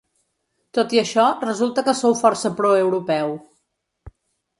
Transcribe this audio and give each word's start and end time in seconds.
Tot 0.77 0.95
i 0.95 1.01
això, 1.01 1.25
resulta 1.43 1.83
que 1.89 1.95
sou 1.99 2.15
força 2.21 2.51
pro-europeu. 2.61 3.37